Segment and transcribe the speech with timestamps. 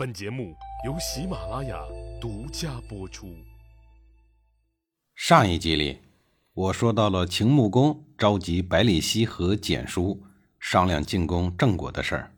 [0.00, 0.56] 本节目
[0.86, 1.78] 由喜马拉雅
[2.18, 3.36] 独家播出。
[5.14, 6.00] 上一集里，
[6.54, 10.22] 我说到了秦穆公召集百里奚和蹇叔
[10.58, 12.32] 商量进攻郑国的事儿。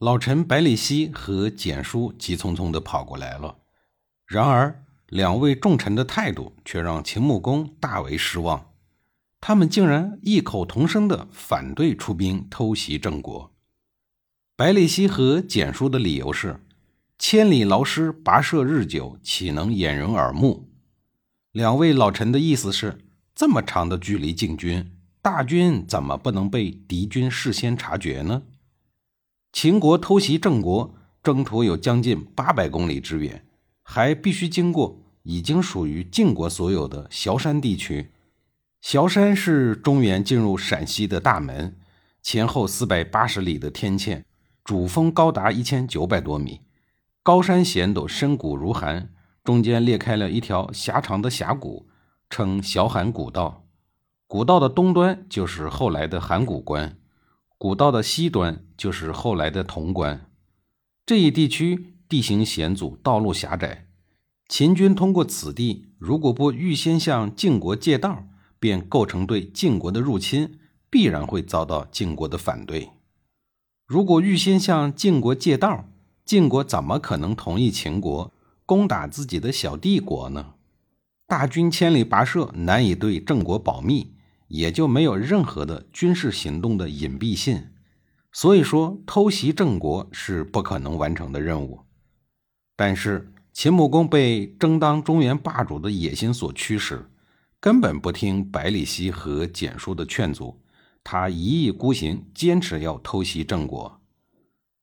[0.00, 3.56] 老臣百里奚和蹇叔急匆匆地跑过来了，
[4.26, 8.74] 然而两位重臣的态度却让秦穆公大为失望。
[9.40, 13.54] 他们竟然异口同声地反对出兵偷袭郑国。
[14.58, 16.58] 百里奚和蹇叔的理由是
[17.16, 20.68] ：“千里劳师，跋涉日久，岂能掩人耳目？”
[21.54, 22.98] 两位老臣的意思是：
[23.36, 24.90] 这么长的距离进军，
[25.22, 28.42] 大军怎么不能被敌军事先察觉呢？
[29.52, 33.46] 秦国偷袭郑国，征途有将近八百公里之远，
[33.84, 38.10] 还必须经过已经属于晋国所有的崤山地区。
[38.82, 41.76] 崤山是中原进入陕西的大门，
[42.20, 44.24] 前后四百八十里的天堑。
[44.68, 46.60] 主峰高达一千九百多米，
[47.22, 49.08] 高山险陡，深谷如寒，
[49.42, 51.88] 中间裂开了一条狭长的峡谷，
[52.28, 53.64] 称小函谷道。
[54.26, 56.98] 古道的东端就是后来的函谷关，
[57.56, 60.26] 古道的西端就是后来的潼关。
[61.06, 63.86] 这一地区地形险阻，道路狭窄，
[64.50, 68.24] 秦军通过此地，如果不预先向晋国借道，
[68.60, 70.58] 便构成对晋国的入侵，
[70.90, 72.90] 必然会遭到晋国的反对。
[73.88, 75.88] 如果预先向晋国借道，
[76.22, 78.30] 晋国怎么可能同意秦国
[78.66, 80.52] 攻打自己的小帝国呢？
[81.26, 84.12] 大军千里跋涉，难以对郑国保密，
[84.48, 87.68] 也就没有任何的军事行动的隐蔽性。
[88.30, 91.80] 所以说，偷袭郑国是不可能完成的任务。
[92.76, 97.08] 但是秦穆公被争当中原霸主的野心所驱使，
[97.58, 100.60] 根本不听百里奚和蹇叔的劝阻。
[101.10, 103.98] 他一意孤行，坚持要偷袭郑国。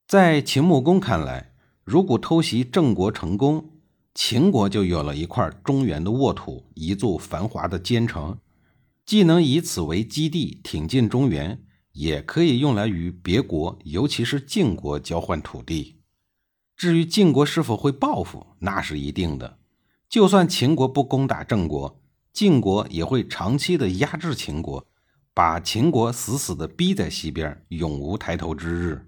[0.07, 3.69] 在秦穆公看来，如果偷袭郑国成功，
[4.15, 8.39] 秦国就有了一块中原的沃土，一座繁华的坚城，
[9.05, 15.97] 既能以此为基地挺进中原，也可以用来与别国，尤其是晋国交换土地。
[16.75, 19.59] 至于晋国是否会报复，那是一定的。
[20.09, 22.01] 就算秦国不攻打郑国，
[22.33, 24.87] 晋国也会长期的压制秦国。
[25.35, 29.05] 把秦国死死地逼在西边，永无抬头之日。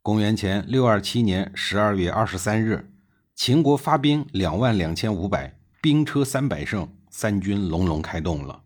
[0.00, 2.92] 公元前六二七年十二月二十三日，
[3.34, 8.62] 秦国发兵两万两千五百，兵车三百乘，三军隆隆开动了。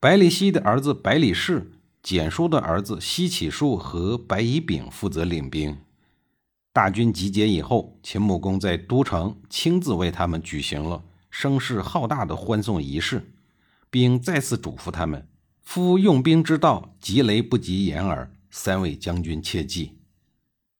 [0.00, 1.70] 百里奚的儿子百里氏、
[2.02, 5.76] 蹇叔的儿子西启术和白乙丙负责领兵。
[6.72, 13.34] 大军集结以后，秦穆公在都城亲自为他们举行了声势浩大的欢送仪式，
[13.90, 15.28] 并再次嘱咐他们。
[15.70, 18.32] 夫用兵之道，急雷不及掩耳。
[18.50, 19.98] 三位将军切记。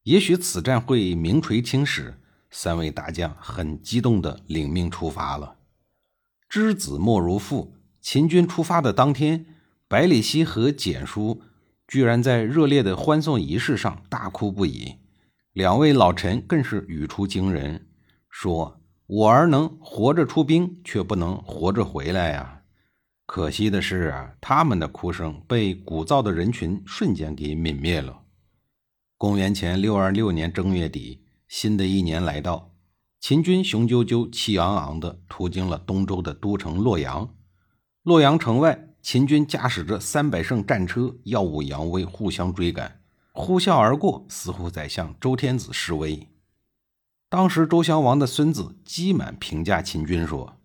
[0.01, 2.19] 也许此战会名垂青史。
[2.49, 5.57] 三位大将很激动地领命出发了。
[6.49, 7.75] 知子莫如父。
[8.01, 9.45] 秦军出发的当天，
[9.87, 11.43] 百里奚和蹇叔
[11.87, 14.95] 居然在热烈的欢送仪式上大哭不已。
[15.53, 17.85] 两位老臣更是语出惊人，
[18.27, 22.55] 说：“我儿能活着出兵，却不能活着回来呀。”
[23.31, 28.23] 可惜的是啊，他们的哭声被鼓噪的人群瞬间给泯灭了。
[29.19, 32.73] 公元前六二六年正月底，新的一年来到，
[33.19, 37.35] 秦军雄赳赳、气昂昂地途经了东周的都城洛阳。
[38.01, 42.99] 洛阳城外，秦军驾驶着三百乘战车，耀武扬威，互相追赶，
[43.31, 46.27] 呼啸而过，似乎在向周天子示威。
[47.29, 50.55] 当时，周襄王的孙子姬满评价秦军说：“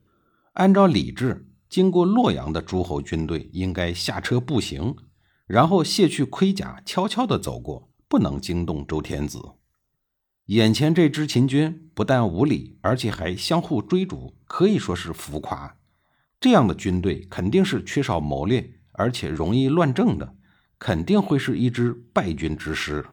[0.54, 4.94] 按照礼制。”经过洛阳的诸侯军队应该下车步行，
[5.44, 9.40] 然后卸去盔甲，悄悄地走过，不能惊动周天子。
[10.44, 15.76] 眼前这支秦军不但无礼，而且还相互追逐，可以说是浮夸。
[16.38, 20.36] 这样的军队肯定是缺少谋略，而且容易乱政的，
[20.78, 23.04] 肯定会是一支败军之师。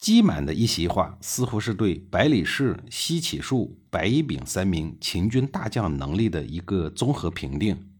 [0.00, 7.90] 姬满的一席话，似乎是对百里奭、奚启术、白乙丙三名秦军大将能力的一个综合评定。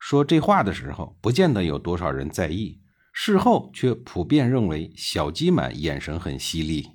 [0.00, 2.80] 说这话的时候，不见得有多少人在意，
[3.12, 6.88] 事后却普遍认为小姬满眼神很犀利。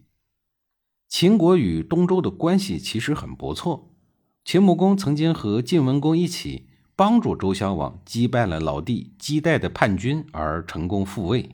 [1.07, 3.93] 秦国与东周的关系其实很不错，
[4.43, 11.51] 秦穆公曾经和晋文公一起帮助周襄王击败了老弟姬代的叛军，而成功复位。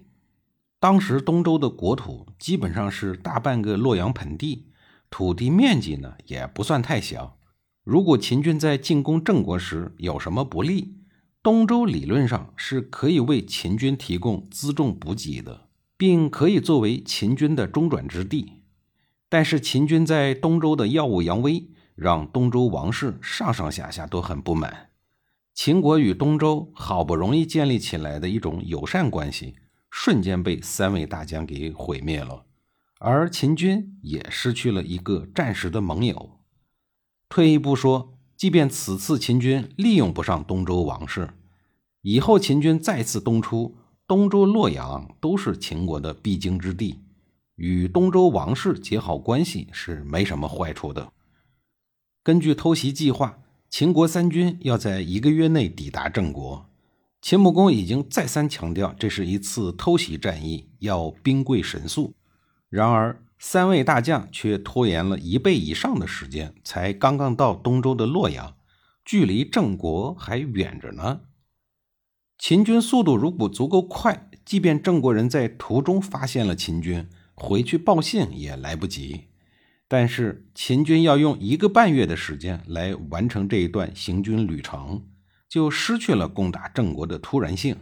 [0.81, 4.66] 当时东周的国土基本上是大半个洛阳盆地，
[5.12, 7.38] 土地面积呢也不算太小。
[7.83, 10.95] 如果秦军在进攻郑国时有什么不利，
[11.44, 15.68] 东周理论上是可以为秦军提供辎重补给的，
[15.98, 18.63] 并可以作为秦军的中转之地。
[19.30, 24.89] 但是秦军在东周的耀武扬威，让东周王室上上下下都很不满。
[25.54, 29.54] 秦国与东周好不容易建立起来的一种友善关系，
[29.91, 32.45] 瞬间被三位大将给毁灭了，
[32.97, 36.39] 而秦军也失去了一个战时的盟友。
[37.29, 41.29] 退一步说，即便此次秦军利用不上东周王室，
[42.01, 43.77] 以后秦军再次东出，
[44.07, 47.01] 东周、洛阳都是秦国的必经之地。
[47.55, 51.11] 与东周王室结好关系是没什么坏处的。
[52.23, 53.39] 根据偷袭计划，
[53.69, 56.70] 秦国三军要在一个月内抵达郑国。
[57.21, 62.15] 秦穆公已经再三强调，这是一次偷袭战役，要兵贵神速。
[62.68, 68.56] 然而，三位大将却拖延了一倍以上的时间，才刚刚到东周的洛阳，
[69.06, 71.21] 距离郑国还远着呢。
[72.39, 79.25] 秦军速度如果足够快，即便郑国人在途中发现了秦军，回去报信也来不及，
[79.88, 85.03] 但是秦军要用一个半月的时间来完成这一段行军旅程，
[85.51, 87.75] 就失去了攻打郑国的突然性。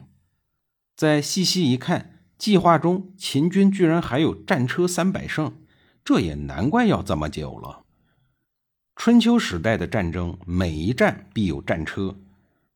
[0.95, 5.53] 再细细一看，计划中秦军居然还有战车三百乘，
[6.03, 7.85] 这也难怪要这么久了。
[8.95, 12.17] 春秋时代的战争，每一战必有战车，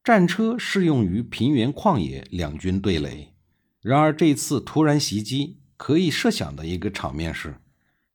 [0.03, 3.33] 战车适用于平原旷野两军对垒。
[3.81, 5.57] 然而这次突然袭击。
[5.75, 7.55] 可以设想的一个场面是，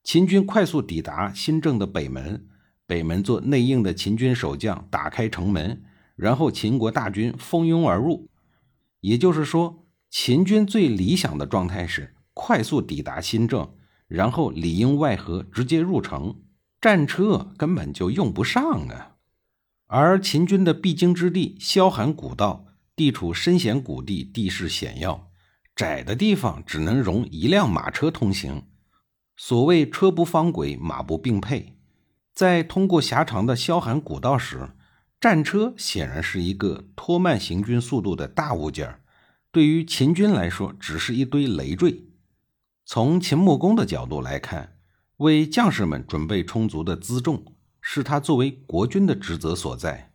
[0.03, 2.47] 秦军快速抵达新郑的北门，
[2.87, 5.83] 北门做内应的秦军守将打开城门，
[6.19, 8.29] 然后秦国大军蜂拥而入。
[9.01, 13.73] 也就是说，秦军最理想的状态是快速抵达新郑，
[14.09, 16.41] 然后里应外合直接入城，
[16.81, 19.15] 战车根本就用不上啊。
[19.87, 22.67] 而秦军的必经之地萧寒古道，
[22.97, 25.31] 地处深险谷地，地势险要。
[25.77, 28.65] 窄的地方只能容一辆马车通行，
[29.37, 31.75] 所谓“车不方轨，马不并辔”。
[32.35, 34.71] 在通过狭长的萧寒古道时，
[35.21, 39.01] 战车显然是一个拖慢行军速度的大物件
[39.51, 42.05] 对于秦军来说，只是一堆累赘。
[42.85, 44.77] 从秦穆公的角度来看，
[45.17, 50.13] 为将士们准备充足的辎重，是他作为国君的职责所在。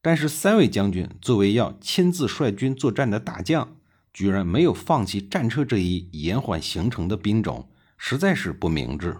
[0.00, 3.76] 但是，三位将军作为要亲自率军作战的大将，
[4.12, 9.18] 居然没有放弃战车这一延缓行程的兵种，实在是不明智。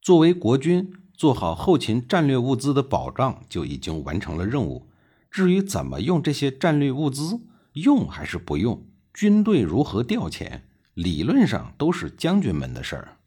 [0.00, 4.88] 作为国君，做好后勤战略物资的保障就已经完成了任务。
[5.30, 7.42] 至于怎么用这些战略物资，
[7.74, 10.62] 用还是不用，军队如何调遣，
[10.94, 13.18] 理论上都是将军们的事儿。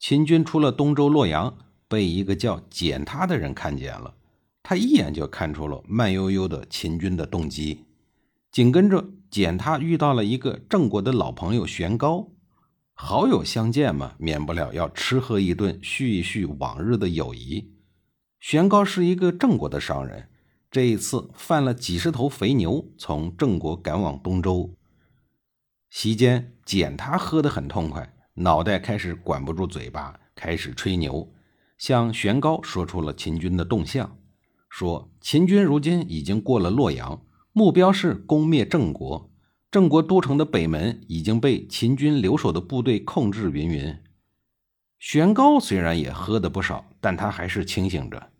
[0.00, 1.54] 秦军出了东周洛阳，
[1.88, 4.14] 被一个叫简他的人看见了，
[4.62, 7.84] 他一眼就看出了慢悠悠的秦军的动机。
[8.50, 12.28] 紧跟着，简他遇到了一个郑国的老朋友玄高，
[12.96, 17.72] 好友相见嘛，免不了要吃喝一顿，叙一叙往日的友谊。
[18.38, 20.28] 玄高是一个郑国的商人，
[20.70, 24.74] 这一次贩了几十头肥牛，从郑国赶往东周。
[25.90, 31.32] 席间，简他喝得很痛快，脑袋开始管不住嘴巴，开始吹牛，
[31.76, 34.16] 向玄高说出了秦军的动向，
[34.68, 37.20] 说秦军如今已经过了洛阳。
[37.52, 39.30] 目标是攻灭郑国，
[39.74, 43.50] 郑国都城的北门已经被秦军留守的部队控制。
[43.50, 43.98] 云云，
[45.00, 48.30] 玄高虽然也喝得不少，但他还是清醒着。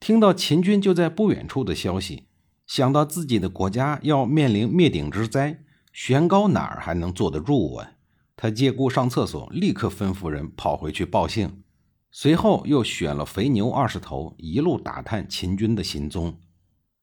[0.00, 2.24] 听到秦军就在不远处的消息，
[2.66, 5.62] 想到自己的国家要面临灭顶之灾，
[5.92, 7.92] 玄高哪儿还能坐得住啊？
[8.34, 11.62] 他借故上厕所，立刻吩咐人跑回去报信，
[12.10, 16.40] 随后又选了肥牛二十头，一路打探秦军的行踪。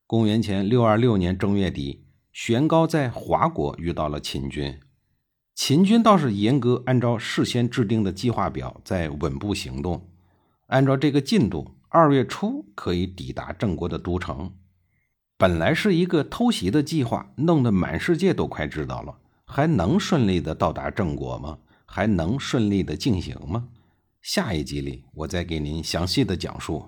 [0.06, 4.80] 公元前六二六年正月底，玄高在华国遇到了秦军。
[5.56, 10.08] 秦军倒是严格按照事先制定的计划表在稳步行动，
[10.68, 14.54] 按照这个进度，二月初可以抵达郑国的都城。
[15.38, 21.58] 本来是一个偷袭的计划，弄得满世界都快知道了，还能顺利的到达郑国吗？
[21.86, 23.68] 还能顺利的进行吗？
[24.22, 26.86] 下一集里，我再给您详细的讲述。